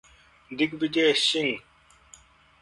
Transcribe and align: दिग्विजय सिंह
दिग्विजय 0.51 1.13
सिंह 1.13 1.51